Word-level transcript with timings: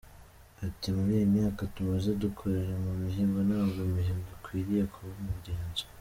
Ati 0.67 0.87
“Muri 0.95 1.11
iyi 1.17 1.27
myaka 1.35 1.61
tumaze 1.73 2.09
dukorera 2.23 2.73
ku 2.83 2.91
mihigo 3.03 3.37
ntabwo 3.47 3.79
imihigo 3.89 4.29
ikwiriye 4.37 4.83
kuba 4.93 5.11
umugenzo. 5.21 5.83